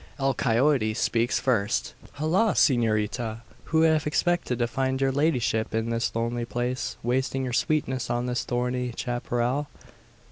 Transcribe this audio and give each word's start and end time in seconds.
El 0.19 0.33
Coyote 0.33 0.95
speaks 0.95 1.39
first. 1.39 1.93
"H'la! 2.17 2.55
S'norita, 2.55 3.41
who'd 3.65 3.85
have 3.87 4.07
expected 4.07 4.57
to 4.57 4.65
find 4.65 4.99
your 4.99 5.11
ladyship 5.11 5.75
in 5.75 5.91
this 5.91 6.15
lonely 6.15 6.43
place 6.43 6.97
wasting 7.03 7.43
your 7.43 7.53
sweetness 7.53 8.09
on 8.09 8.25
the 8.25 8.33
thorny 8.33 8.93
chapparal?" 8.93 9.67